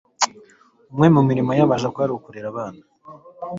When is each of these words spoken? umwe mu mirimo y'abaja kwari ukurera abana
umwe 0.91 1.07
mu 1.15 1.21
mirimo 1.29 1.51
y'abaja 1.57 1.91
kwari 1.93 2.11
ukurera 2.13 2.47
abana 2.53 2.81